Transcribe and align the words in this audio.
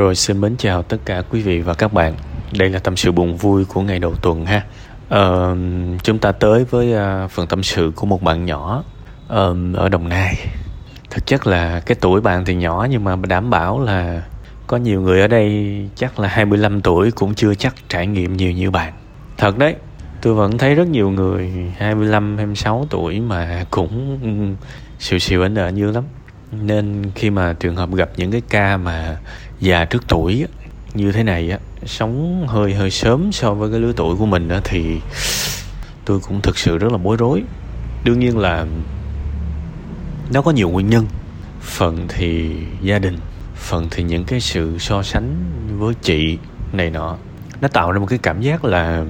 Rồi 0.00 0.14
xin 0.14 0.40
mến 0.40 0.56
chào 0.56 0.82
tất 0.82 0.96
cả 1.04 1.22
quý 1.30 1.42
vị 1.42 1.60
và 1.60 1.74
các 1.74 1.92
bạn. 1.92 2.14
Đây 2.58 2.68
là 2.70 2.78
tâm 2.78 2.96
sự 2.96 3.12
buồn 3.12 3.36
vui 3.36 3.64
của 3.64 3.80
ngày 3.80 3.98
đầu 3.98 4.14
tuần 4.14 4.46
ha. 4.46 4.64
Ờ, 5.08 5.56
chúng 6.02 6.18
ta 6.18 6.32
tới 6.32 6.64
với 6.64 6.94
à, 6.94 7.26
phần 7.26 7.46
tâm 7.46 7.62
sự 7.62 7.92
của 7.96 8.06
một 8.06 8.22
bạn 8.22 8.44
nhỏ 8.46 8.84
ờ, 9.28 9.56
ở 9.74 9.88
Đồng 9.88 10.08
Nai. 10.08 10.34
Thực 11.10 11.26
chất 11.26 11.46
là 11.46 11.80
cái 11.80 11.96
tuổi 12.00 12.20
bạn 12.20 12.44
thì 12.44 12.54
nhỏ 12.54 12.86
nhưng 12.90 13.04
mà 13.04 13.16
đảm 13.16 13.50
bảo 13.50 13.80
là 13.80 14.22
có 14.66 14.76
nhiều 14.76 15.00
người 15.00 15.20
ở 15.20 15.28
đây 15.28 15.74
chắc 15.96 16.20
là 16.20 16.28
25 16.28 16.80
tuổi 16.80 17.10
cũng 17.10 17.34
chưa 17.34 17.54
chắc 17.54 17.74
trải 17.88 18.06
nghiệm 18.06 18.36
nhiều 18.36 18.52
như 18.52 18.70
bạn. 18.70 18.92
Thật 19.38 19.58
đấy, 19.58 19.74
tôi 20.22 20.34
vẫn 20.34 20.58
thấy 20.58 20.74
rất 20.74 20.88
nhiều 20.88 21.10
người 21.10 21.50
25, 21.76 22.36
26 22.36 22.86
tuổi 22.90 23.20
mà 23.20 23.64
cũng 23.70 24.18
ừ, 24.22 24.64
xìu 24.98 25.18
xìu 25.18 25.42
ảnh 25.42 25.54
ở 25.54 25.70
như 25.70 25.90
lắm. 25.90 26.04
Nên 26.52 27.10
khi 27.14 27.30
mà 27.30 27.52
trường 27.60 27.76
hợp 27.76 27.94
gặp 27.94 28.10
những 28.16 28.30
cái 28.30 28.42
ca 28.48 28.76
mà 28.76 29.18
già 29.60 29.84
trước 29.84 30.08
tuổi 30.08 30.46
như 30.94 31.12
thế 31.12 31.22
này 31.22 31.50
á 31.50 31.58
sống 31.86 32.46
hơi 32.48 32.74
hơi 32.74 32.90
sớm 32.90 33.32
so 33.32 33.54
với 33.54 33.70
cái 33.70 33.80
lứa 33.80 33.92
tuổi 33.96 34.16
của 34.16 34.26
mình 34.26 34.48
á 34.48 34.60
thì 34.64 35.00
tôi 36.04 36.20
cũng 36.20 36.40
thực 36.40 36.58
sự 36.58 36.78
rất 36.78 36.92
là 36.92 36.98
bối 36.98 37.16
rối. 37.16 37.42
Đương 38.04 38.18
nhiên 38.18 38.38
là 38.38 38.66
nó 40.32 40.42
có 40.42 40.50
nhiều 40.50 40.68
nguyên 40.68 40.90
nhân. 40.90 41.06
Phần 41.60 42.06
thì 42.08 42.56
gia 42.82 42.98
đình 42.98 43.16
phần 43.56 43.88
thì 43.90 44.02
những 44.02 44.24
cái 44.24 44.40
sự 44.40 44.78
so 44.78 45.02
sánh 45.02 45.34
với 45.78 45.94
chị 46.02 46.38
này 46.72 46.90
nọ. 46.90 47.16
Nó 47.60 47.68
tạo 47.68 47.92
ra 47.92 47.98
một 47.98 48.06
cái 48.06 48.18
cảm 48.18 48.40
giác 48.40 48.64
là 48.64 49.04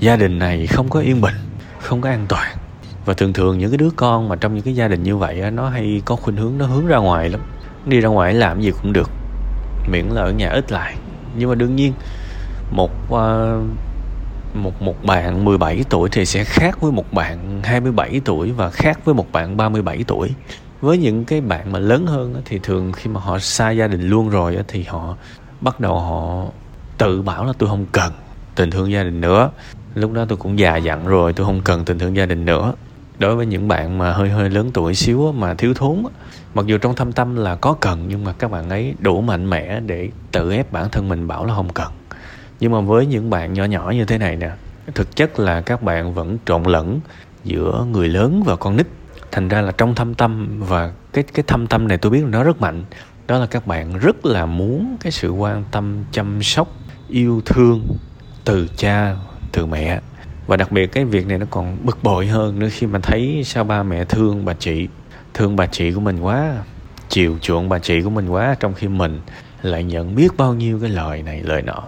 gia 0.00 0.16
đình 0.16 0.38
này 0.38 0.66
không 0.66 0.88
có 0.88 1.00
yên 1.00 1.20
bình 1.20 1.34
không 1.80 2.00
có 2.00 2.08
an 2.10 2.26
toàn. 2.28 2.56
Và 3.04 3.14
thường 3.14 3.32
thường 3.32 3.58
những 3.58 3.70
cái 3.70 3.78
đứa 3.78 3.90
con 3.96 4.28
mà 4.28 4.36
trong 4.36 4.54
những 4.54 4.64
cái 4.64 4.74
gia 4.74 4.88
đình 4.88 5.02
như 5.02 5.16
vậy 5.16 5.40
á, 5.40 5.50
nó 5.50 5.68
hay 5.68 6.02
có 6.04 6.16
khuynh 6.16 6.36
hướng 6.36 6.58
nó 6.58 6.66
hướng 6.66 6.86
ra 6.86 6.96
ngoài 6.96 7.28
lắm. 7.28 7.40
Đi 7.86 8.00
ra 8.00 8.08
ngoài 8.08 8.34
làm 8.34 8.60
gì 8.60 8.70
cũng 8.82 8.92
được 8.92 9.10
miễn 9.90 10.06
là 10.06 10.22
ở 10.22 10.30
nhà 10.32 10.50
ít 10.50 10.72
lại. 10.72 10.94
Nhưng 11.36 11.48
mà 11.48 11.54
đương 11.54 11.76
nhiên 11.76 11.92
một 12.70 12.90
uh, 13.08 13.64
một 14.54 14.82
một 14.82 15.04
bạn 15.04 15.44
17 15.44 15.84
tuổi 15.90 16.08
thì 16.12 16.26
sẽ 16.26 16.44
khác 16.44 16.80
với 16.80 16.92
một 16.92 17.12
bạn 17.12 17.60
27 17.64 18.20
tuổi 18.24 18.52
và 18.52 18.70
khác 18.70 19.04
với 19.04 19.14
một 19.14 19.32
bạn 19.32 19.56
37 19.56 20.04
tuổi. 20.06 20.30
Với 20.80 20.98
những 20.98 21.24
cái 21.24 21.40
bạn 21.40 21.72
mà 21.72 21.78
lớn 21.78 22.06
hơn 22.06 22.42
thì 22.44 22.58
thường 22.62 22.92
khi 22.92 23.10
mà 23.10 23.20
họ 23.20 23.38
xa 23.38 23.70
gia 23.70 23.86
đình 23.86 24.08
luôn 24.08 24.28
rồi 24.28 24.58
thì 24.68 24.82
họ 24.82 25.16
bắt 25.60 25.80
đầu 25.80 25.98
họ 25.98 26.46
tự 26.98 27.22
bảo 27.22 27.44
là 27.44 27.52
tôi 27.58 27.68
không 27.68 27.86
cần 27.92 28.12
tình 28.54 28.70
thương 28.70 28.92
gia 28.92 29.02
đình 29.02 29.20
nữa. 29.20 29.50
Lúc 29.94 30.12
đó 30.12 30.24
tôi 30.28 30.38
cũng 30.38 30.58
già 30.58 30.76
dặn 30.76 31.06
rồi 31.06 31.32
tôi 31.32 31.46
không 31.46 31.60
cần 31.64 31.84
tình 31.84 31.98
thương 31.98 32.16
gia 32.16 32.26
đình 32.26 32.44
nữa 32.44 32.72
đối 33.20 33.36
với 33.36 33.46
những 33.46 33.68
bạn 33.68 33.98
mà 33.98 34.12
hơi 34.12 34.30
hơi 34.30 34.50
lớn 34.50 34.70
tuổi 34.74 34.94
xíu 34.94 35.32
mà 35.32 35.54
thiếu 35.54 35.74
thốn 35.74 36.02
mặc 36.54 36.66
dù 36.66 36.78
trong 36.78 36.94
thâm 36.94 37.12
tâm 37.12 37.36
là 37.36 37.56
có 37.56 37.76
cần, 37.80 38.04
nhưng 38.08 38.24
mà 38.24 38.32
các 38.32 38.50
bạn 38.50 38.70
ấy 38.70 38.94
đủ 38.98 39.20
mạnh 39.20 39.50
mẽ 39.50 39.80
để 39.80 40.10
tự 40.32 40.52
ép 40.52 40.72
bản 40.72 40.88
thân 40.90 41.08
mình 41.08 41.28
bảo 41.28 41.46
là 41.46 41.54
không 41.54 41.72
cần. 41.72 41.92
Nhưng 42.60 42.72
mà 42.72 42.80
với 42.80 43.06
những 43.06 43.30
bạn 43.30 43.52
nhỏ 43.52 43.64
nhỏ 43.64 43.90
như 43.90 44.04
thế 44.04 44.18
này 44.18 44.36
nè, 44.36 44.50
thực 44.94 45.16
chất 45.16 45.38
là 45.38 45.60
các 45.60 45.82
bạn 45.82 46.14
vẫn 46.14 46.38
trộn 46.46 46.62
lẫn 46.62 47.00
giữa 47.44 47.86
người 47.92 48.08
lớn 48.08 48.42
và 48.46 48.56
con 48.56 48.76
nít. 48.76 48.86
Thành 49.32 49.48
ra 49.48 49.60
là 49.60 49.72
trong 49.72 49.94
thâm 49.94 50.14
tâm 50.14 50.60
và 50.60 50.92
cái 51.12 51.24
cái 51.24 51.44
thâm 51.46 51.66
tâm 51.66 51.88
này 51.88 51.98
tôi 51.98 52.12
biết 52.12 52.22
là 52.22 52.28
nó 52.28 52.44
rất 52.44 52.60
mạnh. 52.60 52.84
Đó 53.26 53.38
là 53.38 53.46
các 53.46 53.66
bạn 53.66 53.98
rất 53.98 54.26
là 54.26 54.46
muốn 54.46 54.96
cái 55.00 55.12
sự 55.12 55.30
quan 55.30 55.64
tâm, 55.70 56.04
chăm 56.12 56.42
sóc, 56.42 56.68
yêu 57.08 57.42
thương 57.46 57.86
từ 58.44 58.68
cha, 58.76 59.16
từ 59.52 59.66
mẹ 59.66 60.00
và 60.46 60.56
đặc 60.56 60.72
biệt 60.72 60.86
cái 60.86 61.04
việc 61.04 61.26
này 61.26 61.38
nó 61.38 61.46
còn 61.50 61.76
bực 61.84 61.98
bội 62.02 62.26
hơn 62.26 62.58
nữa 62.58 62.68
khi 62.72 62.86
mà 62.86 62.98
thấy 62.98 63.42
sao 63.44 63.64
ba 63.64 63.82
mẹ 63.82 64.04
thương 64.04 64.44
bà 64.44 64.54
chị. 64.54 64.88
Thương 65.34 65.56
bà 65.56 65.66
chị 65.66 65.92
của 65.92 66.00
mình 66.00 66.20
quá, 66.20 66.52
chiều 67.08 67.38
chuộng 67.40 67.68
bà 67.68 67.78
chị 67.78 68.02
của 68.02 68.10
mình 68.10 68.28
quá, 68.28 68.56
trong 68.60 68.74
khi 68.74 68.88
mình 68.88 69.20
lại 69.62 69.84
nhận 69.84 70.14
biết 70.14 70.28
bao 70.36 70.54
nhiêu 70.54 70.78
cái 70.80 70.90
lời 70.90 71.22
này, 71.22 71.42
lời 71.42 71.62
nọ. 71.62 71.82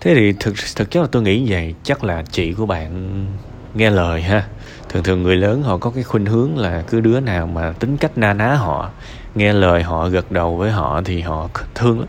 Thế 0.00 0.14
thì 0.14 0.32
thực 0.40 0.54
thực 0.76 0.90
chất 0.90 1.00
là 1.00 1.08
tôi 1.12 1.22
nghĩ 1.22 1.50
vậy, 1.50 1.74
chắc 1.82 2.04
là 2.04 2.22
chị 2.30 2.52
của 2.52 2.66
bạn 2.66 3.26
nghe 3.74 3.90
lời 3.90 4.22
ha. 4.22 4.44
Thường 4.88 5.02
thường 5.02 5.22
người 5.22 5.36
lớn 5.36 5.62
họ 5.62 5.78
có 5.78 5.90
cái 5.90 6.04
khuynh 6.04 6.26
hướng 6.26 6.58
là 6.58 6.82
cứ 6.88 7.00
đứa 7.00 7.20
nào 7.20 7.46
mà 7.46 7.72
tính 7.72 7.96
cách 7.96 8.18
na 8.18 8.32
ná 8.32 8.54
họ, 8.54 8.90
nghe 9.34 9.52
lời 9.52 9.82
họ, 9.82 10.08
gật 10.08 10.32
đầu 10.32 10.56
với 10.56 10.70
họ 10.70 11.02
thì 11.04 11.20
họ 11.20 11.48
thương 11.74 11.98
lắm. 11.98 12.08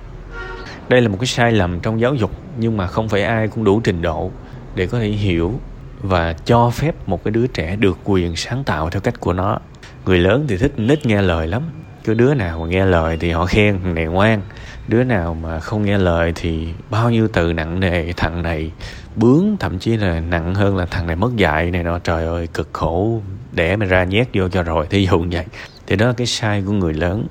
Đây 0.90 1.02
là 1.02 1.10
một 1.10 1.18
cái 1.20 1.28
sai 1.28 1.52
lầm 1.52 1.80
trong 1.80 2.00
giáo 2.02 2.16
dục, 2.16 2.32
nhưng 2.58 2.78
mà 2.78 2.88
không 2.88 3.10
phải 3.10 3.24
ai 3.24 3.48
cũng 3.48 3.64
đủ 3.64 3.80
trình 3.80 4.02
độ 4.02 4.32
để 4.78 4.88
có 4.88 5.00
thể 5.00 5.08
hiểu 5.08 5.60
và 6.02 6.34
cho 6.34 6.70
phép 6.70 6.96
một 7.08 7.24
cái 7.24 7.32
đứa 7.32 7.48
trẻ 7.48 7.76
được 7.76 7.98
quyền 8.04 8.36
sáng 8.36 8.64
tạo 8.64 8.90
theo 8.90 9.02
cách 9.02 9.20
của 9.20 9.34
nó. 9.34 9.60
Người 10.06 10.20
lớn 10.20 10.46
thì 10.48 10.58
thích 10.58 10.74
nít 10.78 11.06
nghe 11.06 11.22
lời 11.22 11.48
lắm. 11.48 11.64
Cứ 12.04 12.14
đứa 12.14 12.34
nào 12.34 12.60
mà 12.60 12.68
nghe 12.68 12.86
lời 12.86 13.18
thì 13.20 13.32
họ 13.32 13.46
khen 13.46 13.80
thằng 13.84 13.96
này 13.96 14.06
ngoan. 14.06 14.42
Đứa 14.88 15.04
nào 15.04 15.34
mà 15.34 15.60
không 15.60 15.86
nghe 15.86 15.98
lời 15.98 16.32
thì 16.36 16.68
bao 16.90 17.10
nhiêu 17.10 17.28
từ 17.28 17.54
nặng 17.54 17.80
nề 17.80 18.14
thằng 18.18 18.44
này 18.44 18.72
bướng 19.16 19.58
thậm 19.60 19.80
chí 19.80 19.98
là 19.98 20.20
nặng 20.20 20.56
hơn 20.56 20.78
là 20.78 20.86
thằng 20.86 21.08
này 21.08 21.16
mất 21.16 21.36
dạy 21.36 21.72
này 21.72 21.84
nọ. 21.84 22.00
Trời 22.00 22.26
ơi 22.26 22.48
cực 22.54 22.70
khổ. 22.74 23.22
Để 23.52 23.76
mà 23.76 23.86
ra 23.86 24.04
nhét 24.04 24.28
vô 24.34 24.50
cho 24.50 24.64
rồi 24.64 24.88
thí 24.90 25.08
dụ 25.12 25.26
vậy. 25.32 25.46
Thì 25.88 25.96
đó 25.96 26.08
là 26.08 26.14
cái 26.14 26.28
sai 26.28 26.64
của 26.66 26.72
người 26.72 26.94
lớn. 26.94 27.28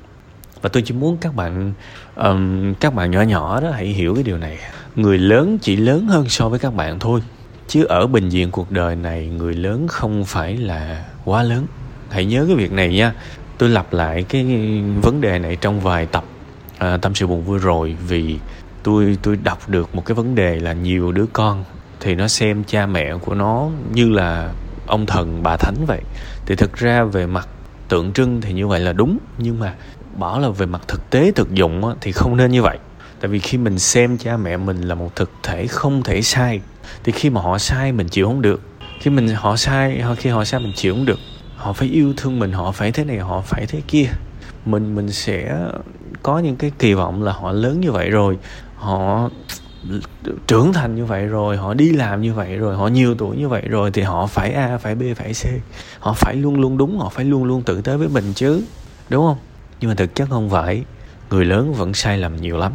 Và 0.62 0.68
tôi 0.68 0.82
chỉ 0.86 0.94
muốn 0.94 1.16
các 1.20 1.34
bạn 1.34 1.72
um, 2.16 2.74
các 2.74 2.94
bạn 2.94 3.10
nhỏ 3.10 3.22
nhỏ 3.22 3.60
đó 3.60 3.70
hãy 3.70 3.86
hiểu 3.86 4.14
cái 4.14 4.24
điều 4.24 4.38
này. 4.38 4.58
Người 4.96 5.18
lớn 5.18 5.58
chỉ 5.62 5.76
lớn 5.76 6.06
hơn 6.06 6.28
so 6.28 6.48
với 6.48 6.58
các 6.58 6.74
bạn 6.74 6.98
thôi 6.98 7.20
chứ 7.68 7.84
ở 7.84 8.06
bình 8.06 8.28
diện 8.28 8.50
cuộc 8.50 8.70
đời 8.70 8.96
này 8.96 9.26
người 9.26 9.54
lớn 9.54 9.88
không 9.88 10.24
phải 10.24 10.56
là 10.56 11.04
quá 11.24 11.42
lớn. 11.42 11.66
Hãy 12.10 12.24
nhớ 12.24 12.44
cái 12.46 12.56
việc 12.56 12.72
này 12.72 12.94
nha. 12.94 13.12
Tôi 13.58 13.68
lặp 13.68 13.92
lại 13.92 14.22
cái 14.28 14.44
vấn 15.02 15.20
đề 15.20 15.38
này 15.38 15.56
trong 15.56 15.80
vài 15.80 16.06
tập 16.06 16.24
à, 16.78 16.96
tâm 16.96 17.14
sự 17.14 17.26
buồn 17.26 17.44
vui 17.44 17.58
rồi 17.58 17.96
vì 18.08 18.38
tôi 18.82 19.18
tôi 19.22 19.36
đọc 19.36 19.68
được 19.68 19.94
một 19.94 20.04
cái 20.06 20.14
vấn 20.14 20.34
đề 20.34 20.60
là 20.60 20.72
nhiều 20.72 21.12
đứa 21.12 21.26
con 21.32 21.64
thì 22.00 22.14
nó 22.14 22.28
xem 22.28 22.64
cha 22.64 22.86
mẹ 22.86 23.14
của 23.14 23.34
nó 23.34 23.68
như 23.92 24.10
là 24.10 24.52
ông 24.86 25.06
thần 25.06 25.42
bà 25.42 25.56
thánh 25.56 25.84
vậy. 25.86 26.00
Thì 26.46 26.54
thực 26.54 26.76
ra 26.76 27.04
về 27.04 27.26
mặt 27.26 27.48
tượng 27.88 28.12
trưng 28.12 28.40
thì 28.40 28.52
như 28.52 28.66
vậy 28.66 28.80
là 28.80 28.92
đúng 28.92 29.18
nhưng 29.38 29.58
mà 29.58 29.74
bảo 30.18 30.40
là 30.40 30.48
về 30.48 30.66
mặt 30.66 30.80
thực 30.88 31.10
tế 31.10 31.32
thực 31.34 31.54
dụng 31.54 31.94
thì 32.00 32.12
không 32.12 32.36
nên 32.36 32.50
như 32.50 32.62
vậy 32.62 32.78
tại 33.26 33.30
vì 33.30 33.38
khi 33.38 33.58
mình 33.58 33.78
xem 33.78 34.18
cha 34.18 34.36
mẹ 34.36 34.56
mình 34.56 34.80
là 34.80 34.94
một 34.94 35.16
thực 35.16 35.30
thể 35.42 35.66
không 35.66 36.02
thể 36.02 36.22
sai, 36.22 36.60
thì 37.04 37.12
khi 37.12 37.30
mà 37.30 37.40
họ 37.40 37.58
sai 37.58 37.92
mình 37.92 38.08
chịu 38.08 38.26
không 38.26 38.42
được. 38.42 38.60
Khi 39.00 39.10
mình 39.10 39.28
họ 39.28 39.56
sai 39.56 40.02
khi 40.16 40.30
họ 40.30 40.44
sai 40.44 40.60
mình 40.60 40.72
chịu 40.76 40.94
không 40.94 41.04
được, 41.04 41.18
họ 41.56 41.72
phải 41.72 41.88
yêu 41.88 42.14
thương 42.16 42.38
mình, 42.38 42.52
họ 42.52 42.72
phải 42.72 42.92
thế 42.92 43.04
này, 43.04 43.18
họ 43.18 43.40
phải 43.40 43.66
thế 43.66 43.80
kia. 43.88 44.06
Mình 44.66 44.94
mình 44.94 45.12
sẽ 45.12 45.58
có 46.22 46.38
những 46.38 46.56
cái 46.56 46.72
kỳ 46.78 46.94
vọng 46.94 47.22
là 47.22 47.32
họ 47.32 47.52
lớn 47.52 47.80
như 47.80 47.92
vậy 47.92 48.10
rồi, 48.10 48.38
họ 48.76 49.30
trưởng 50.46 50.72
thành 50.72 50.94
như 50.94 51.04
vậy 51.04 51.26
rồi, 51.26 51.56
họ 51.56 51.74
đi 51.74 51.92
làm 51.92 52.22
như 52.22 52.34
vậy 52.34 52.56
rồi, 52.56 52.76
họ 52.76 52.88
nhiều 52.88 53.14
tuổi 53.14 53.36
như 53.36 53.48
vậy 53.48 53.62
rồi, 53.68 53.90
thì 53.90 54.02
họ 54.02 54.26
phải 54.26 54.52
a, 54.52 54.78
phải 54.78 54.94
b, 54.94 55.02
phải 55.16 55.32
c. 55.32 55.46
Họ 55.98 56.12
phải 56.12 56.36
luôn 56.36 56.60
luôn 56.60 56.78
đúng, 56.78 56.98
họ 56.98 57.08
phải 57.08 57.24
luôn 57.24 57.44
luôn 57.44 57.62
tự 57.62 57.80
tới 57.80 57.98
với 57.98 58.08
mình 58.08 58.32
chứ, 58.34 58.62
đúng 59.08 59.26
không? 59.26 59.38
Nhưng 59.80 59.88
mà 59.88 59.94
thực 59.94 60.14
chất 60.14 60.28
không 60.30 60.50
phải, 60.50 60.84
người 61.30 61.44
lớn 61.44 61.74
vẫn 61.74 61.94
sai 61.94 62.18
lầm 62.18 62.36
nhiều 62.36 62.56
lắm 62.56 62.72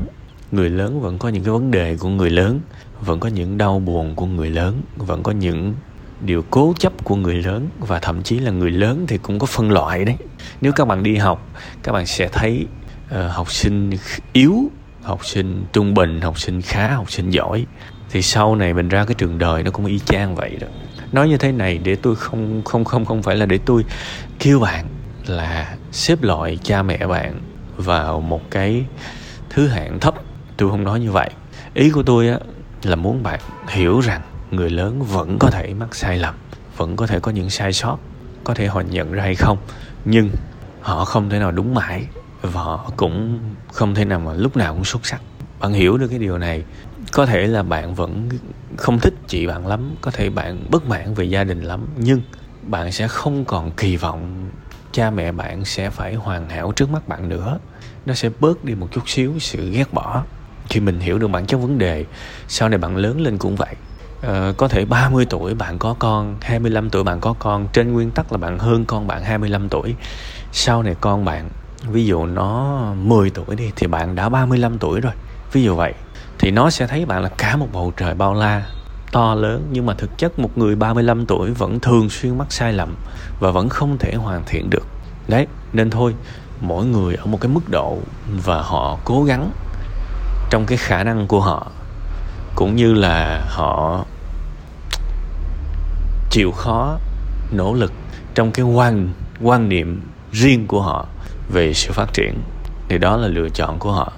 người 0.52 0.70
lớn 0.70 1.02
vẫn 1.02 1.18
có 1.18 1.30
những 1.30 1.44
cái 1.44 1.52
vấn 1.52 1.72
đề 1.72 1.98
của 2.00 2.10
người 2.10 2.30
lớn 2.30 2.60
vẫn 3.02 3.20
có 3.20 3.30
những 3.30 3.58
đau 3.58 3.80
buồn 3.80 4.16
của 4.16 4.26
người 4.26 4.50
lớn 4.50 4.82
vẫn 4.98 5.24
có 5.24 5.32
những 5.32 5.74
điều 6.22 6.44
cố 6.50 6.74
chấp 6.80 7.04
của 7.04 7.16
người 7.16 7.36
lớn 7.36 7.68
và 7.80 8.00
thậm 8.00 8.24
chí 8.24 8.40
là 8.40 8.52
người 8.52 8.72
lớn 8.72 9.06
thì 9.08 9.18
cũng 9.18 9.40
có 9.40 9.46
phân 9.46 9.72
loại 9.72 10.06
đấy. 10.06 10.16
Nếu 10.62 10.72
các 10.72 10.88
bạn 10.88 11.04
đi 11.04 11.16
học 11.16 11.50
các 11.84 11.92
bạn 11.92 12.06
sẽ 12.06 12.28
thấy 12.32 12.66
uh, 13.06 13.32
học 13.32 13.52
sinh 13.52 13.92
yếu 14.34 14.72
học 15.02 15.26
sinh 15.26 15.66
trung 15.74 15.94
bình 15.94 16.22
học 16.22 16.40
sinh 16.40 16.62
khá 16.62 16.96
học 16.96 17.12
sinh 17.12 17.30
giỏi. 17.30 17.66
Thì 18.10 18.22
sau 18.22 18.56
này 18.56 18.74
mình 18.74 18.90
ra 18.90 19.06
cái 19.06 19.16
trường 19.16 19.38
đời 19.38 19.64
nó 19.64 19.72
cũng 19.72 19.86
y 19.86 20.00
chang 20.00 20.36
vậy 20.36 20.58
đó. 20.62 20.68
Nói 21.12 21.30
như 21.30 21.38
thế 21.38 21.52
này 21.52 21.78
để 21.78 21.96
tôi 21.96 22.16
không 22.16 22.62
không 22.66 22.86
không 22.86 23.06
không 23.06 23.24
phải 23.24 23.36
là 23.36 23.46
để 23.46 23.60
tôi 23.66 23.86
kêu 24.40 24.60
bạn 24.60 24.86
là 25.28 25.76
xếp 25.92 26.24
loại 26.24 26.58
cha 26.64 26.84
mẹ 26.84 27.08
bạn 27.08 27.42
vào 27.78 28.22
một 28.22 28.52
cái 28.52 28.86
thứ 29.50 29.68
hạng 29.68 30.00
thấp 30.00 30.16
tôi 30.62 30.72
không 30.72 30.84
nói 30.84 31.00
như 31.00 31.12
vậy. 31.12 31.30
Ý 31.74 31.90
của 31.90 32.04
tôi 32.04 32.30
á, 32.30 32.40
là 32.84 32.96
muốn 32.96 33.24
bạn 33.24 33.40
hiểu 33.68 34.00
rằng 34.00 34.22
người 34.52 34.70
lớn 34.70 35.04
vẫn 35.04 35.40
có 35.40 35.50
thể 35.50 35.74
mắc 35.74 35.96
sai 35.96 36.18
lầm, 36.18 36.36
vẫn 36.78 36.96
có 36.96 37.08
thể 37.08 37.20
có 37.20 37.32
những 37.32 37.50
sai 37.50 37.74
sót, 37.74 37.98
có 38.44 38.54
thể 38.54 38.68
họ 38.68 38.82
nhận 38.82 39.12
ra 39.12 39.24
hay 39.24 39.36
không, 39.36 39.58
nhưng 40.06 40.30
họ 40.82 41.06
không 41.06 41.30
thể 41.30 41.40
nào 41.40 41.52
đúng 41.52 41.74
mãi 41.74 42.06
và 42.42 42.62
họ 42.62 42.92
cũng 42.98 43.40
không 43.72 43.96
thể 43.96 44.06
nào 44.06 44.20
mà 44.20 44.34
lúc 44.34 44.58
nào 44.58 44.74
cũng 44.74 44.86
xuất 44.86 45.06
sắc. 45.06 45.22
Bạn 45.60 45.74
hiểu 45.74 45.98
được 45.98 46.08
cái 46.08 46.20
điều 46.20 46.38
này, 46.38 46.64
có 47.12 47.26
thể 47.26 47.48
là 47.48 47.64
bạn 47.64 47.96
vẫn 47.96 48.30
không 48.78 49.00
thích 49.00 49.14
chị 49.28 49.48
bạn 49.48 49.68
lắm, 49.68 49.96
có 50.02 50.12
thể 50.12 50.30
bạn 50.30 50.66
bất 50.70 50.86
mãn 50.86 51.14
về 51.14 51.26
gia 51.26 51.44
đình 51.44 51.62
lắm, 51.62 51.86
nhưng 51.98 52.22
bạn 52.64 52.92
sẽ 52.92 53.08
không 53.08 53.46
còn 53.46 53.72
kỳ 53.72 53.98
vọng 53.98 54.50
cha 54.92 55.10
mẹ 55.10 55.32
bạn 55.32 55.66
sẽ 55.66 55.90
phải 55.90 56.16
hoàn 56.16 56.50
hảo 56.50 56.72
trước 56.72 56.90
mắt 56.90 57.08
bạn 57.08 57.30
nữa. 57.30 57.60
Nó 58.06 58.14
sẽ 58.14 58.30
bớt 58.40 58.64
đi 58.64 58.76
một 58.76 58.88
chút 58.92 59.10
xíu 59.10 59.40
sự 59.40 59.72
ghét 59.72 59.94
bỏ 59.94 60.24
khi 60.72 60.80
mình 60.80 61.00
hiểu 61.00 61.18
được 61.18 61.28
bản 61.28 61.46
chất 61.46 61.58
vấn 61.58 61.78
đề 61.78 62.06
sau 62.48 62.70
này 62.70 62.78
bạn 62.78 62.98
lớn 62.98 63.22
lên 63.22 63.38
cũng 63.38 63.56
vậy. 63.56 63.76
Uh, 64.20 64.58
có 64.58 64.68
thể 64.68 64.86
30 64.86 65.26
tuổi 65.30 65.54
bạn 65.54 65.80
có 65.80 65.96
con 66.00 66.36
25 66.42 66.90
tuổi 66.90 67.04
bạn 67.04 67.20
có 67.20 67.34
con 67.40 67.68
Trên 67.74 67.94
nguyên 67.94 68.12
tắc 68.12 68.32
là 68.32 68.38
bạn 68.38 68.60
hơn 68.60 68.86
con 68.86 69.08
bạn 69.08 69.24
25 69.24 69.70
tuổi. 69.70 69.96
Sau 70.52 70.84
này 70.84 70.96
con 71.02 71.26
bạn 71.26 71.50
ví 71.92 72.06
dụ 72.06 72.26
nó 72.26 72.82
10 72.98 73.30
tuổi 73.30 73.56
đi 73.56 73.72
thì 73.76 73.88
bạn 73.88 74.16
đã 74.16 74.30
35 74.30 74.78
tuổi 74.78 75.02
rồi 75.02 75.14
ví 75.54 75.64
dụ 75.64 75.76
vậy. 75.76 75.94
Thì 76.40 76.52
nó 76.52 76.70
sẽ 76.70 76.88
thấy 76.88 77.06
bạn 77.06 77.24
là 77.24 77.30
cả 77.38 77.56
một 77.56 77.68
bầu 77.74 77.94
trời 77.98 78.14
bao 78.14 78.34
la 78.34 78.66
to 79.12 79.36
lớn 79.36 79.68
nhưng 79.72 79.86
mà 79.86 79.94
thực 79.94 80.18
chất 80.18 80.40
một 80.40 80.58
người 80.58 80.76
35 80.76 81.26
tuổi 81.26 81.52
vẫn 81.52 81.80
thường 81.80 82.10
xuyên 82.10 82.38
mắc 82.38 82.52
sai 82.52 82.74
lầm 82.74 82.96
và 83.40 83.52
vẫn 83.52 83.70
không 83.70 83.98
thể 83.98 84.14
hoàn 84.14 84.44
thiện 84.46 84.70
được. 84.70 84.88
Đấy 85.28 85.48
nên 85.74 85.90
thôi 85.90 86.16
mỗi 86.62 86.86
người 86.86 87.16
ở 87.16 87.26
một 87.26 87.42
cái 87.42 87.52
mức 87.52 87.70
độ 87.70 87.98
và 88.44 88.62
họ 88.62 88.98
cố 89.06 89.24
gắng 89.24 89.52
trong 90.52 90.66
cái 90.66 90.78
khả 90.78 91.04
năng 91.04 91.28
của 91.28 91.42
họ, 91.42 91.72
cũng 92.56 92.76
như 92.76 92.94
là 92.94 93.46
họ 93.48 94.06
chịu 96.30 96.52
khó 96.52 96.98
nỗ 97.52 97.74
lực 97.74 97.94
trong 98.36 98.52
cái 98.52 98.66
quan 98.66 99.10
quan 99.42 99.70
niệm 99.70 100.02
riêng 100.32 100.68
của 100.68 100.82
họ 100.82 101.06
về 101.50 101.74
sự 101.74 101.92
phát 101.92 102.14
triển, 102.14 102.34
thì 102.90 102.98
đó 102.98 103.18
là 103.18 103.28
lựa 103.28 103.50
chọn 103.50 103.80
của 103.80 103.92
họ. 103.92 104.12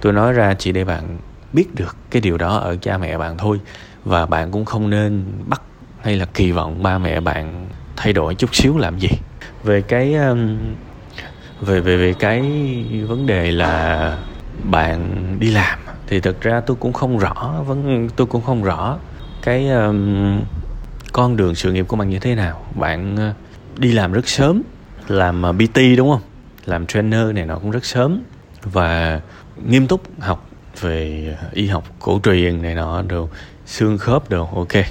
Tôi 0.00 0.12
nói 0.12 0.32
ra 0.32 0.54
chỉ 0.54 0.72
để 0.72 0.84
bạn 0.84 1.18
biết 1.52 1.74
được 1.74 1.96
cái 2.10 2.22
điều 2.22 2.38
đó 2.38 2.56
ở 2.56 2.76
cha 2.76 2.98
mẹ 2.98 3.18
bạn 3.18 3.38
thôi, 3.38 3.60
và 4.04 4.26
bạn 4.26 4.50
cũng 4.50 4.64
không 4.64 4.90
nên 4.90 5.24
bắt 5.46 5.62
hay 6.02 6.16
là 6.16 6.24
kỳ 6.24 6.52
vọng 6.52 6.82
ba 6.82 6.98
mẹ 6.98 7.20
bạn 7.20 7.68
thay 7.96 8.12
đổi 8.12 8.34
chút 8.34 8.54
xíu 8.54 8.78
làm 8.78 8.98
gì. 8.98 9.10
Về 9.64 9.82
cái 9.82 10.14
um, 10.14 10.58
về 11.60 11.80
về 11.80 11.96
về 11.96 12.14
cái 12.18 12.40
vấn 13.08 13.26
đề 13.26 13.50
là 13.50 14.16
bạn 14.64 15.26
đi 15.40 15.50
làm. 15.50 15.78
Thì 16.06 16.20
thực 16.20 16.40
ra 16.40 16.60
tôi 16.60 16.76
cũng 16.80 16.92
không 16.92 17.18
rõ 17.18 17.62
vẫn 17.66 18.08
tôi 18.16 18.26
cũng 18.26 18.42
không 18.42 18.62
rõ 18.62 18.98
cái 19.42 19.68
um, 19.68 20.40
con 21.12 21.36
đường 21.36 21.54
sự 21.54 21.72
nghiệp 21.72 21.88
của 21.88 21.96
bạn 21.96 22.10
như 22.10 22.18
thế 22.18 22.34
nào. 22.34 22.64
Bạn 22.74 23.14
uh, 23.14 23.80
đi 23.80 23.92
làm 23.92 24.12
rất 24.12 24.28
sớm 24.28 24.62
làm 25.08 25.42
uh, 25.50 25.56
BT 25.56 25.78
đúng 25.96 26.10
không? 26.10 26.20
Làm 26.64 26.86
trainer 26.86 27.34
này 27.34 27.46
nọ 27.46 27.58
cũng 27.58 27.70
rất 27.70 27.84
sớm. 27.84 28.22
Và 28.62 29.20
nghiêm 29.66 29.86
túc 29.86 30.02
học 30.20 30.48
về 30.80 31.36
y 31.52 31.66
học 31.66 31.84
cổ 31.98 32.20
truyền 32.24 32.62
này 32.62 32.74
nọ 32.74 33.02
đồ 33.02 33.28
xương 33.66 33.98
khớp 33.98 34.30
đồ 34.30 34.48
ok 34.54 34.84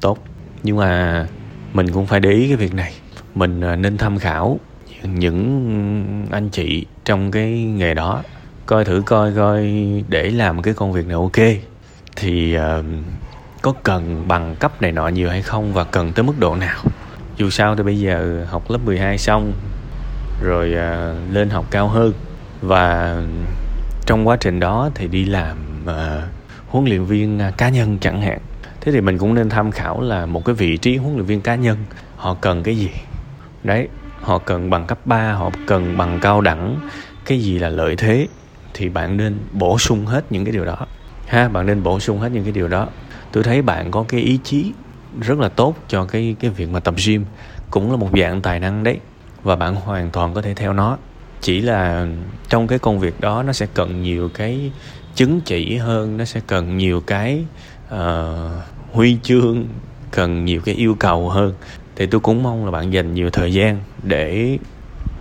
tốt. 0.00 0.18
Nhưng 0.62 0.76
mà 0.76 1.26
mình 1.72 1.92
cũng 1.92 2.06
phải 2.06 2.20
để 2.20 2.30
ý 2.30 2.48
cái 2.48 2.56
việc 2.56 2.74
này. 2.74 2.92
Mình 3.34 3.72
uh, 3.72 3.78
nên 3.78 3.98
tham 3.98 4.18
khảo 4.18 4.60
những 5.02 6.26
anh 6.30 6.48
chị 6.48 6.86
trong 7.04 7.30
cái 7.30 7.52
nghề 7.52 7.94
đó 7.94 8.22
coi 8.66 8.84
thử 8.84 9.02
coi 9.06 9.32
coi. 9.36 9.72
Để 10.08 10.30
làm 10.30 10.62
cái 10.62 10.74
công 10.74 10.92
việc 10.92 11.06
này 11.06 11.14
ok 11.14 11.46
thì 12.16 12.56
uh, 12.58 12.84
có 13.62 13.72
cần 13.82 14.28
bằng 14.28 14.56
cấp 14.56 14.82
này 14.82 14.92
nọ 14.92 15.08
nhiều 15.08 15.30
hay 15.30 15.42
không 15.42 15.72
và 15.72 15.84
cần 15.84 16.12
tới 16.12 16.24
mức 16.24 16.34
độ 16.38 16.56
nào? 16.56 16.78
Dù 17.36 17.50
sao 17.50 17.76
thì 17.76 17.82
bây 17.82 18.00
giờ 18.00 18.46
học 18.50 18.70
lớp 18.70 18.78
12 18.84 19.18
xong 19.18 19.52
rồi 20.42 20.74
uh, 20.74 21.34
lên 21.34 21.50
học 21.50 21.66
cao 21.70 21.88
hơn 21.88 22.12
và 22.60 23.16
trong 24.06 24.28
quá 24.28 24.36
trình 24.40 24.60
đó 24.60 24.90
thì 24.94 25.08
đi 25.08 25.24
làm 25.24 25.56
uh, 25.84 25.92
huấn 26.68 26.84
luyện 26.84 27.04
viên 27.04 27.40
cá 27.56 27.68
nhân 27.68 27.98
chẳng 28.00 28.22
hạn. 28.22 28.38
Thế 28.80 28.92
thì 28.92 29.00
mình 29.00 29.18
cũng 29.18 29.34
nên 29.34 29.48
tham 29.48 29.70
khảo 29.70 30.00
là 30.00 30.26
một 30.26 30.44
cái 30.44 30.54
vị 30.54 30.76
trí 30.76 30.96
huấn 30.96 31.14
luyện 31.14 31.26
viên 31.26 31.40
cá 31.40 31.54
nhân 31.54 31.76
họ 32.16 32.34
cần 32.40 32.62
cái 32.62 32.76
gì? 32.76 32.90
Đấy 33.64 33.88
họ 34.20 34.38
cần 34.38 34.70
bằng 34.70 34.86
cấp 34.86 34.98
3 35.04 35.32
họ 35.32 35.50
cần 35.66 35.96
bằng 35.96 36.18
cao 36.22 36.40
đẳng 36.40 36.88
cái 37.24 37.40
gì 37.40 37.58
là 37.58 37.68
lợi 37.68 37.96
thế? 37.96 38.26
Thì 38.74 38.88
bạn 38.88 39.16
nên 39.16 39.38
bổ 39.52 39.78
sung 39.78 40.06
hết 40.06 40.24
những 40.30 40.44
cái 40.44 40.52
điều 40.52 40.64
đó. 40.64 40.86
Ha 41.26 41.48
bạn 41.48 41.66
nên 41.66 41.82
bổ 41.82 42.00
sung 42.00 42.18
hết 42.18 42.28
những 42.32 42.44
cái 42.44 42.52
điều 42.52 42.68
đó. 42.68 42.88
Tôi 43.32 43.42
thấy 43.44 43.62
bạn 43.62 43.90
có 43.90 44.04
cái 44.08 44.20
ý 44.20 44.38
chí 44.44 44.72
rất 45.20 45.38
là 45.38 45.48
tốt 45.48 45.76
cho 45.88 46.04
cái 46.04 46.36
cái 46.40 46.50
việc 46.50 46.68
mà 46.70 46.80
tập 46.80 46.94
gym 47.06 47.24
cũng 47.70 47.90
là 47.90 47.96
một 47.96 48.10
dạng 48.20 48.42
tài 48.42 48.60
năng 48.60 48.84
đấy 48.84 48.98
và 49.42 49.56
bạn 49.56 49.74
hoàn 49.74 50.10
toàn 50.10 50.34
có 50.34 50.42
thể 50.42 50.54
theo 50.54 50.72
nó. 50.72 50.98
Chỉ 51.40 51.60
là 51.60 52.06
trong 52.48 52.66
cái 52.66 52.78
công 52.78 52.98
việc 52.98 53.20
đó 53.20 53.42
nó 53.42 53.52
sẽ 53.52 53.66
cần 53.74 54.02
nhiều 54.02 54.28
cái 54.34 54.72
chứng 55.14 55.40
chỉ 55.40 55.76
hơn 55.76 56.16
nó 56.16 56.24
sẽ 56.24 56.40
cần 56.46 56.76
nhiều 56.76 57.00
cái 57.00 57.44
uh, 57.94 57.98
huy 58.92 59.18
chương 59.22 59.66
cần 60.10 60.44
nhiều 60.44 60.60
cái 60.60 60.74
yêu 60.74 60.96
cầu 60.98 61.28
hơn. 61.28 61.54
Thì 61.96 62.06
tôi 62.06 62.20
cũng 62.20 62.42
mong 62.42 62.64
là 62.64 62.70
bạn 62.70 62.92
dành 62.92 63.14
nhiều 63.14 63.30
thời 63.30 63.52
gian 63.52 63.78
để 64.02 64.58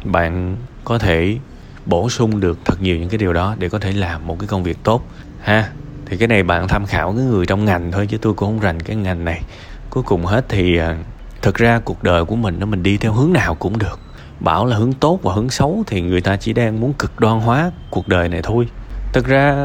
bạn 0.04 0.56
có 0.84 0.98
thể 0.98 1.38
bổ 1.86 2.10
sung 2.10 2.40
được 2.40 2.60
thật 2.66 2.82
nhiều 2.82 2.98
những 2.98 3.10
cái 3.10 3.18
điều 3.18 3.34
đó 3.34 3.56
để 3.60 3.70
có 3.70 3.80
thể 3.80 3.92
làm 3.92 4.28
một 4.28 4.40
cái 4.40 4.48
công 4.48 4.64
việc 4.64 4.78
tốt 4.84 5.04
ha? 5.42 5.70
Thì 6.06 6.18
cái 6.18 6.28
này 6.28 6.44
bạn 6.44 6.68
tham 6.68 6.86
khảo 6.86 7.14
cái 7.18 7.26
người 7.26 7.46
trong 7.46 7.66
ngành 7.66 7.92
thôi 7.92 8.08
chứ 8.10 8.18
tôi 8.18 8.34
cũng 8.34 8.50
không 8.50 8.60
rành 8.60 8.80
cái 8.80 8.96
ngành 8.96 9.26
này. 9.26 9.42
Cuối 9.90 10.04
cùng 10.04 10.26
hết 10.26 10.46
thì 10.50 10.78
à, 10.78 10.98
thực 11.42 11.56
ra 11.56 11.80
cuộc 11.80 12.04
đời 12.04 12.26
của 12.26 12.36
mình 12.36 12.56
nó 12.60 12.66
mình 12.66 12.84
đi 12.84 12.98
theo 12.98 13.14
hướng 13.14 13.34
nào 13.34 13.56
cũng 13.56 13.80
được. 13.80 14.00
Bảo 14.40 14.66
là 14.66 14.78
hướng 14.78 14.94
tốt 14.94 15.20
và 15.24 15.34
hướng 15.34 15.50
xấu 15.50 15.84
thì 15.88 16.02
người 16.02 16.22
ta 16.22 16.38
chỉ 16.38 16.54
đang 16.54 16.80
muốn 16.80 16.94
cực 16.94 17.20
đoan 17.20 17.40
hóa 17.40 17.72
cuộc 17.90 18.08
đời 18.08 18.30
này 18.30 18.42
thôi. 18.44 18.68
Thực 19.14 19.28
ra 19.28 19.56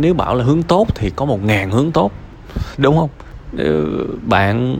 nếu 0.00 0.14
bảo 0.14 0.34
là 0.34 0.44
hướng 0.44 0.62
tốt 0.62 0.86
thì 0.94 1.10
có 1.10 1.24
một 1.24 1.44
ngàn 1.44 1.70
hướng 1.70 1.92
tốt 1.92 2.12
đúng 2.78 2.96
không? 2.96 3.10
Ờ, 3.58 3.84
bạn 4.22 4.76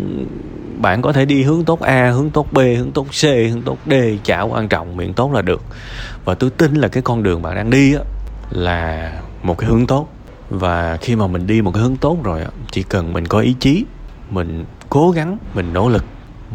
bạn 0.80 1.02
có 1.02 1.12
thể 1.12 1.24
đi 1.24 1.42
hướng 1.42 1.64
tốt 1.64 1.80
A, 1.80 2.10
hướng 2.10 2.30
tốt 2.30 2.52
B, 2.52 2.58
hướng 2.58 2.92
tốt 2.92 3.06
C, 3.10 3.22
hướng 3.22 3.62
tốt 3.62 3.78
D, 3.86 3.92
chả 4.24 4.40
quan 4.42 4.68
trọng, 4.68 4.96
miệng 4.96 5.14
tốt 5.14 5.32
là 5.32 5.42
được. 5.42 5.62
Và 6.26 6.34
tôi 6.34 6.50
tin 6.50 6.74
là 6.74 6.88
cái 6.88 7.02
con 7.02 7.22
đường 7.22 7.42
bạn 7.42 7.54
đang 7.54 7.70
đi 7.70 7.94
á 7.94 8.00
là 8.50 9.12
một 9.42 9.58
cái 9.58 9.70
hướng 9.70 9.86
tốt. 9.86 10.08
Và 10.50 10.96
khi 11.00 11.16
mà 11.16 11.26
mình 11.26 11.46
đi 11.46 11.62
một 11.62 11.70
cái 11.74 11.82
hướng 11.82 11.96
tốt 11.96 12.18
rồi 12.24 12.40
á, 12.40 12.48
chỉ 12.70 12.82
cần 12.82 13.12
mình 13.12 13.26
có 13.26 13.40
ý 13.40 13.54
chí, 13.60 13.84
mình 14.30 14.64
cố 14.88 15.10
gắng, 15.10 15.38
mình 15.54 15.72
nỗ 15.72 15.88
lực, 15.88 16.04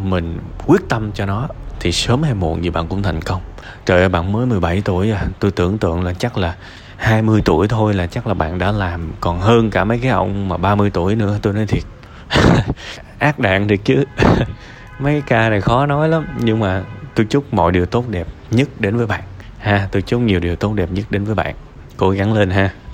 mình 0.03 0.39
quyết 0.68 0.81
tâm 0.89 1.12
cho 1.12 1.25
nó 1.25 1.47
thì 1.79 1.91
sớm 1.91 2.23
hay 2.23 2.33
muộn 2.33 2.63
gì 2.63 2.69
bạn 2.69 2.88
cũng 2.88 3.03
thành 3.03 3.21
công. 3.21 3.41
Trời 3.85 4.00
ơi 4.00 4.09
bạn 4.09 4.31
mới 4.31 4.45
17 4.45 4.81
tuổi 4.85 5.12
à, 5.12 5.25
tôi 5.39 5.51
tưởng 5.51 5.77
tượng 5.77 6.03
là 6.03 6.13
chắc 6.13 6.38
là 6.38 6.56
20 6.97 7.41
tuổi 7.45 7.68
thôi 7.68 7.94
là 7.94 8.07
chắc 8.07 8.27
là 8.27 8.33
bạn 8.33 8.59
đã 8.59 8.71
làm 8.71 9.12
còn 9.19 9.39
hơn 9.39 9.69
cả 9.69 9.83
mấy 9.83 10.00
cái 10.00 10.12
ông 10.12 10.50
mà 10.50 10.57
30 10.57 10.89
tuổi 10.89 11.15
nữa 11.15 11.39
tôi 11.41 11.53
nói 11.53 11.65
thiệt 11.65 11.83
ác 13.19 13.39
đạn 13.39 13.68
được 13.68 13.85
chứ 13.85 14.03
mấy 15.00 15.21
ca 15.27 15.50
này 15.50 15.62
khó 15.62 15.85
nói 15.85 16.09
lắm 16.09 16.27
nhưng 16.39 16.59
mà 16.59 16.83
tôi 17.15 17.25
chúc 17.29 17.53
mọi 17.53 17.71
điều 17.71 17.85
tốt 17.85 18.09
đẹp 18.09 18.27
nhất 18.51 18.68
đến 18.79 18.97
với 18.97 19.07
bạn 19.07 19.21
ha, 19.61 19.87
tôi 19.91 20.01
chúc 20.01 20.21
nhiều 20.21 20.39
điều 20.39 20.55
tốt 20.55 20.73
đẹp 20.73 20.91
nhất 20.91 21.05
đến 21.09 21.23
với 21.23 21.35
bạn. 21.35 21.55
Cố 21.97 22.09
gắng 22.09 22.33
lên 22.33 22.49
ha. 22.49 22.73